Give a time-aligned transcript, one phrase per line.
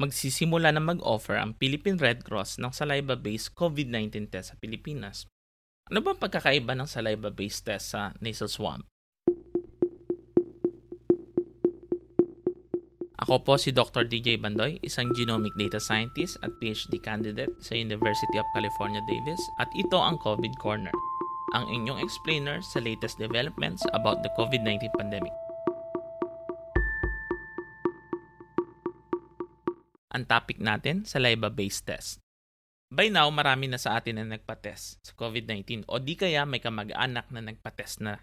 [0.00, 5.28] Magsisimula na mag-offer ang Philippine Red Cross ng saliva-based COVID-19 test sa Pilipinas.
[5.92, 8.80] Ano ba ang pagkakaiba ng saliva-based test sa nasal swab?
[13.20, 14.08] Ako po si Dr.
[14.08, 19.68] DJ Bandoy, isang genomic data scientist at PhD candidate sa University of California, Davis at
[19.76, 20.96] ito ang COVID Corner,
[21.52, 25.36] ang inyong explainer sa latest developments about the COVID-19 pandemic.
[30.10, 32.18] Ang topic natin, saliva-based test.
[32.90, 37.30] By now, marami na sa atin na nagpa-test sa COVID-19 o di kaya may kamag-anak
[37.30, 38.18] na nagpa-test na.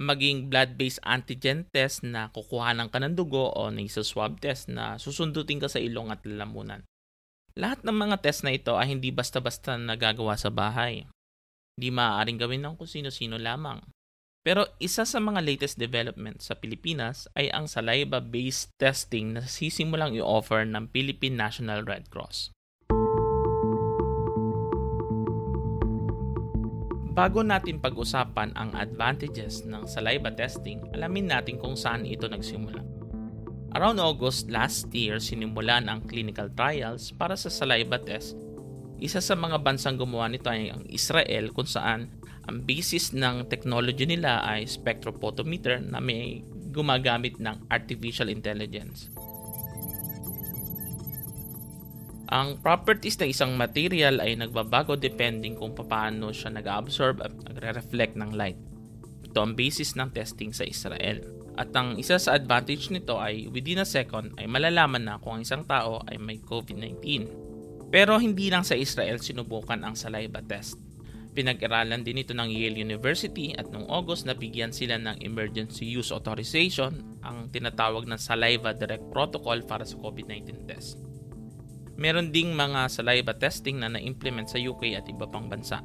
[0.00, 5.60] Maging blood-based antigen test na kukuhanan ka ng dugo o nasal swab test na susundutin
[5.60, 6.84] ka sa ilong at lalamunan.
[7.56, 11.08] Lahat ng mga test na ito ay hindi basta-basta nagagawa sa bahay.
[11.76, 13.80] Hindi maaaring gawin ng kung sino-sino lamang.
[14.40, 20.64] Pero isa sa mga latest developments sa Pilipinas ay ang saliva-based testing na sisimulang i-offer
[20.64, 22.48] ng Philippine National Red Cross.
[27.12, 32.80] Bago natin pag-usapan ang advantages ng saliva testing, alamin natin kung saan ito nagsimula.
[33.76, 38.40] Around August last year, sinimulan ang clinical trials para sa saliva test.
[38.96, 44.08] Isa sa mga bansang gumawa nito ay ang Israel kung saan ang basis ng technology
[44.08, 46.40] nila ay spectrophotometer na may
[46.70, 49.10] gumagamit ng artificial intelligence.
[52.30, 58.38] Ang properties ng isang material ay nagbabago depending kung paano siya nag-absorb at nagre-reflect ng
[58.38, 58.54] light.
[59.26, 61.26] Ito ang basis ng testing sa Israel.
[61.58, 65.42] At ang isa sa advantage nito ay within a second ay malalaman na kung ang
[65.42, 67.26] isang tao ay may COVID-19.
[67.90, 70.89] Pero hindi lang sa Israel sinubukan ang saliva test.
[71.30, 77.18] Pinag-aralan din ito ng Yale University at noong August nabigyan sila ng Emergency Use Authorization,
[77.22, 80.98] ang tinatawag na Saliva Direct Protocol para sa COVID-19 test.
[81.94, 85.84] Meron ding mga saliva testing na na-implement sa UK at iba pang bansa.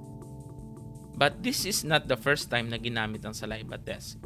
[1.13, 4.17] But this is not the first time na ginamit ang saliva test.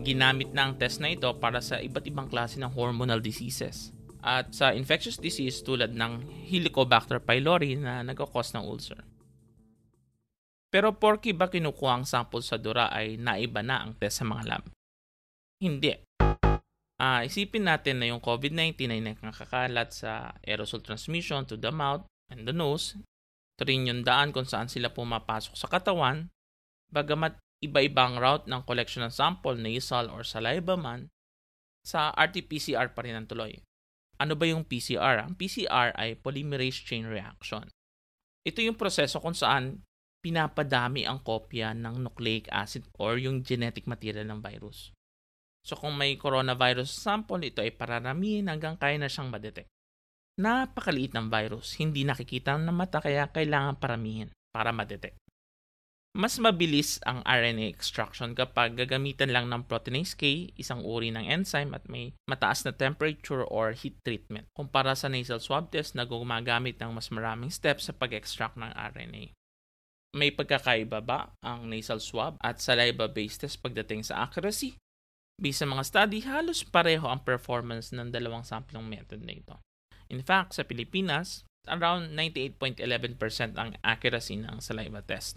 [0.00, 3.92] Ginamit na ang test na ito para sa iba't ibang klase ng hormonal diseases
[4.26, 8.98] at sa infectious disease tulad ng Helicobacter pylori na nagkakos ng ulcer.
[10.76, 14.44] Pero porky ba kinukuha ang sample sa dura ay naiba na ang test sa mga
[14.44, 14.68] lab?
[15.56, 15.96] Hindi
[17.00, 22.44] uh, isipin natin na yung COVID-19 ay nakakakalat sa aerosol transmission to the mouth and
[22.44, 22.96] the nose.
[23.56, 26.28] Ito rin yung daan kung saan sila pumapasok sa katawan.
[26.92, 31.08] Bagamat iba-ibang route ng collection ng sample, nasal or saliva man,
[31.80, 33.56] sa RT-PCR pa rin ang tuloy.
[34.20, 35.24] Ano ba yung PCR?
[35.24, 37.64] Ang PCR ay polymerase chain reaction.
[38.44, 39.85] Ito yung proseso kung saan
[40.26, 44.90] pinapadami ang kopya ng nucleic acid or yung genetic material ng virus.
[45.62, 49.70] So kung may coronavirus sample, ito ay pararamihin hanggang kaya na siyang madetect.
[50.42, 55.14] Napakaliit ng virus, hindi nakikita ng mata kaya kailangan paramihin para madetect.
[56.16, 61.76] Mas mabilis ang RNA extraction kapag gagamitan lang ng proteinase K, isang uri ng enzyme
[61.76, 66.80] at may mataas na temperature or heat treatment kumpara sa nasal swab test na gumagamit
[66.80, 69.36] ng mas maraming steps sa pag-extract ng RNA.
[70.14, 74.78] May pagkakaiba ba ang nasal swab at saliva-based test pagdating sa accuracy?
[75.36, 79.56] Based sa mga study, halos pareho ang performance ng dalawang sampling method na ito.
[80.08, 85.36] In fact, sa Pilipinas, around 98.11% ang accuracy ng saliva test.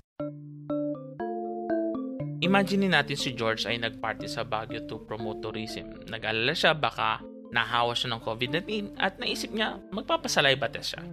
[2.39, 5.91] Imagine natin si George ay nagparty sa Baguio to promote tourism.
[6.07, 7.19] Nag-alala siya baka
[7.51, 11.03] nahawa siya ng COVID-19 at naisip niya magpapasaliva test siya.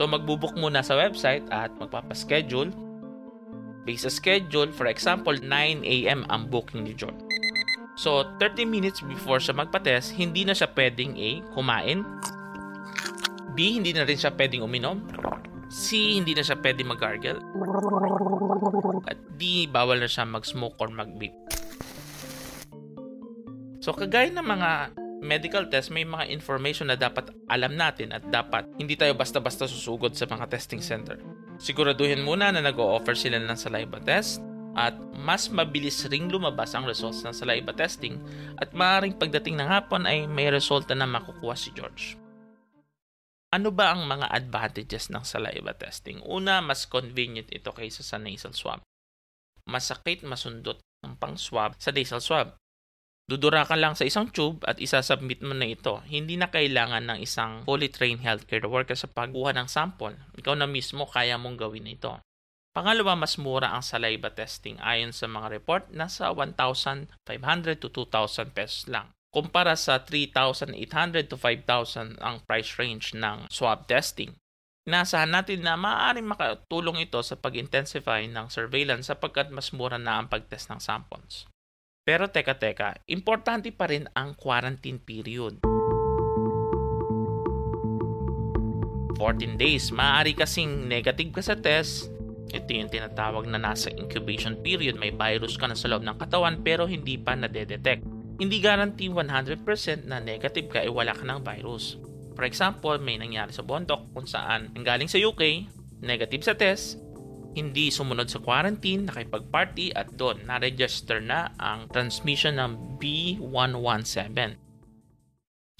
[0.00, 2.72] So magbubuk muna sa website at magpapaschedule.
[3.84, 5.44] Based sa schedule, for example, 9
[5.84, 6.24] a.m.
[6.32, 7.20] ang booking ni George.
[8.00, 11.44] So, 30 minutes before siya magpa-test, hindi na siya pwedeng A.
[11.52, 12.00] Kumain.
[13.52, 13.76] B.
[13.76, 15.04] Hindi na rin siya pwedeng uminom.
[15.68, 16.16] C.
[16.16, 17.44] Hindi na siya pwede mag-gargle.
[19.04, 19.68] At D.
[19.68, 21.36] Bawal na siya mag-smoke or mag-vape.
[23.84, 28.66] So kagaya ng mga medical test, may mga information na dapat alam natin at dapat
[28.80, 31.20] hindi tayo basta-basta susugod sa mga testing center.
[31.60, 34.40] Siguraduhin muna na nag-o-offer sila ng saliva test
[34.74, 38.16] at mas mabilis ring lumabas ang results ng saliva testing
[38.58, 42.16] at maaaring pagdating ng hapon ay may resulta na makukuha si George.
[43.50, 46.22] Ano ba ang mga advantages ng saliva testing?
[46.22, 48.80] Una, mas convenient ito kaysa sa nasal swab.
[49.66, 52.59] Masakit masundot ng pang-swab sa nasal swab.
[53.30, 56.02] Dudura ka lang sa isang tube at isasubmit mo na ito.
[56.10, 60.18] Hindi na kailangan ng isang fully trained healthcare worker sa pagkuha ng sample.
[60.34, 62.18] Ikaw na mismo kaya mong gawin ito.
[62.74, 67.06] Pangalawa, mas mura ang saliva testing ayon sa mga report, nasa 1,500
[67.78, 74.34] to 2,000 pesos lang kumpara sa 3,800 to 5,000 ang price range ng swab testing.
[74.90, 80.26] Inasahan natin na maaaring makatulong ito sa pag-intensify ng surveillance sapagkat mas mura na ang
[80.26, 81.46] pagtest ng samples.
[82.04, 85.60] Pero teka teka, importante pa rin ang quarantine period.
[89.18, 92.08] 14 days, maaari kasing negative ka sa test,
[92.50, 96.64] ito yung tinatawag na nasa incubation period, may virus ka na sa loob ng katawan
[96.64, 102.00] pero hindi pa nadedetect hindi guarantee 100% na negative ka ay wala ka ng virus.
[102.32, 105.68] For example, may nangyari sa bondok kung saan galing sa UK,
[106.00, 106.96] negative sa test,
[107.54, 114.54] hindi sumunod sa quarantine, nakipag-party at doon na-register na ang transmission ng B117.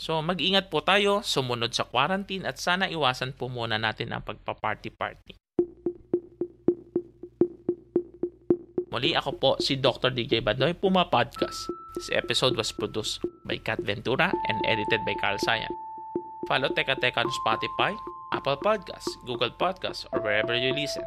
[0.01, 5.37] So mag-ingat po tayo, sumunod sa quarantine at sana iwasan po muna natin ang pagpa-party-party.
[8.91, 10.11] Muli ako po si Dr.
[10.11, 11.71] DJ Badoy Puma Podcast.
[11.95, 15.71] This episode was produced by Kat Ventura and edited by Carl Sayan.
[16.51, 17.95] Follow Teka Teka on Spotify,
[18.35, 21.07] Apple Podcasts, Google Podcasts, or wherever you listen.